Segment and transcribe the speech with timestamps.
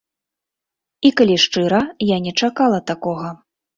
[1.09, 1.81] І калі шчыра,
[2.15, 3.29] я не чакала такога.